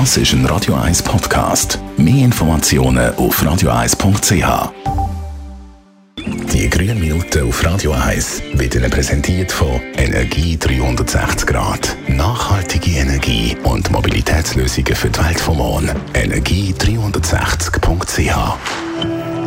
[0.00, 1.78] Das ist ein Radio 1 Podcast.
[1.96, 4.72] Mehr Informationen auf radio1.ch.
[6.52, 11.96] Die grünen Minuten auf Radio 1 werden präsentiert von Energie 360 Grad.
[12.08, 15.90] Nachhaltige Energie und Mobilitätslösungen für die Welt vom Morgen.
[16.14, 18.83] Energie360.ch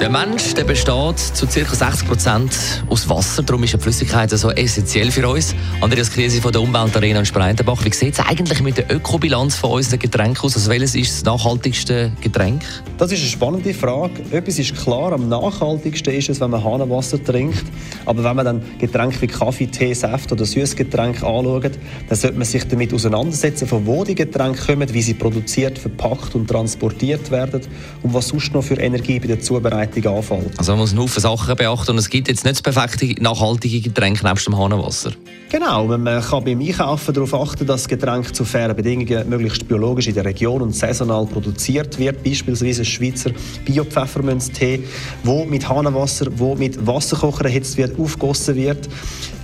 [0.00, 1.74] der Mensch der besteht zu ca.
[1.74, 2.56] 60 Prozent
[2.88, 3.42] aus Wasser.
[3.42, 5.54] Darum ist die Flüssigkeit so essentiell für uns.
[5.82, 7.84] Andreas Krise von der Umweltarena in Spreitenbach.
[7.84, 10.56] Wie sieht es eigentlich mit der Ökobilanz von unseren Getränken aus?
[10.56, 12.62] Also welches ist das nachhaltigste Getränk?
[12.96, 14.22] Das ist eine spannende Frage.
[14.30, 17.64] Etwas ist klar, am nachhaltigsten ist es, wenn man Hahnenwasser trinkt.
[18.06, 21.72] Aber wenn man dann Getränke wie Kaffee, Tee, Saft oder Süßgetränke anschaut,
[22.08, 26.34] dann sollte man sich damit auseinandersetzen, von wo die Getränke kommen, wie sie produziert, verpackt
[26.34, 27.60] und transportiert werden
[28.02, 30.58] und was sonst noch für Energie bei der Zubereitung Verarbeitung anfällt.
[30.58, 33.80] Also man muss einen Haufen Sachen beachten und es gibt jetzt nicht das perfekte nachhaltige
[33.80, 35.12] Getränk nebst dem Hahnenwasser.
[35.50, 40.06] Genau, man kann beim Einkaufen darauf achten, dass das Getränk zu fairen Bedingungen möglichst biologisch
[40.06, 42.22] in der Region und saisonal produziert wird.
[42.22, 43.30] Beispielsweise Schweizer
[43.64, 44.84] Bio-Pfefferminztee,
[45.24, 48.88] wo mit Hahnenwasser, wo mit Wasserkocher erhitzt wird, aufgossen wird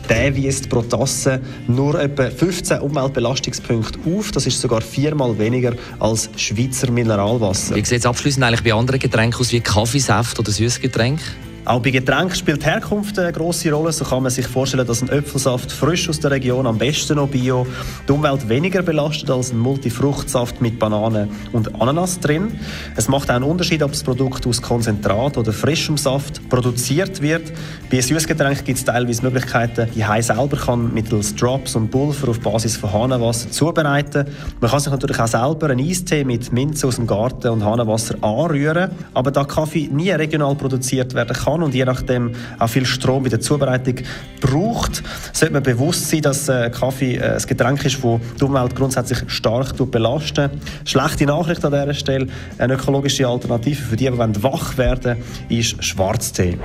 [0.08, 4.32] der weist pro Tasse nur etwa 15 Umweltbelastungspunkte auf.
[4.32, 7.74] Das ist sogar viermal weniger als Schweizer Mineralwasser.
[7.74, 11.20] Wie sieht es abschließend eigentlich bei anderen Getränken aus, wie Kaffeesaft oder Süßgetränk?
[11.66, 13.90] Auch bei Getränken spielt Herkunft eine grosse Rolle.
[13.90, 17.28] So kann man sich vorstellen, dass ein Apfelsaft frisch aus der Region, am besten noch
[17.28, 17.66] bio,
[18.06, 22.52] die Umwelt weniger belastet als ein Multifruchtsaft mit Bananen und Ananas drin.
[22.94, 27.52] Es macht auch einen Unterschied, ob das Produkt aus Konzentrat oder frischem Saft produziert wird.
[27.90, 32.38] Bei Süßgetränken gibt es teilweise Möglichkeiten, die Hai selber kann mittels Drops und Pulver auf
[32.38, 34.26] Basis von Hahnenwasser zubereiten.
[34.60, 38.14] Man kann sich natürlich auch selber einen Eistee mit Minze aus dem Garten und Hahnenwasser
[38.22, 38.92] anrühren.
[39.14, 43.22] Aber da Kaffee nie regional produziert werden kann, kann und je nachdem auch viel Strom
[43.22, 43.96] bei der Zubereitung
[44.40, 48.74] braucht, sollte man bewusst sein, dass äh, Kaffee äh, ein Getränk ist, das die Umwelt
[48.76, 50.52] grundsätzlich stark belastet.
[50.84, 52.26] Schlechte Nachricht an dieser Stelle,
[52.58, 55.16] eine ökologische Alternative für die, die wach werden
[55.48, 56.58] wollen, ist Schwarztee.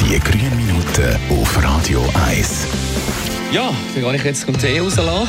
[0.00, 2.66] Die grünen Minuten auf Radio 1.
[3.52, 5.28] Ja, dann gehe ich jetzt den Tee rauslassen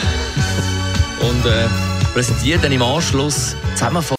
[1.22, 1.68] und äh,
[2.14, 4.19] präsentiere dann im Anschluss zusammen von